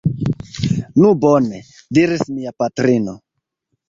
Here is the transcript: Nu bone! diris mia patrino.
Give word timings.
Nu 1.01 1.11
bone! 1.25 1.59
diris 1.97 2.23
mia 2.39 2.55
patrino. 2.65 3.15